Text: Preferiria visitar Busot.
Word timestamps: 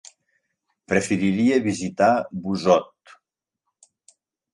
Preferiria 0.93 1.59
visitar 1.67 2.07
Busot. 2.47 3.13